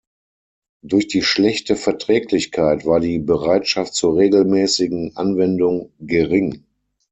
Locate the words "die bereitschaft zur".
2.99-4.17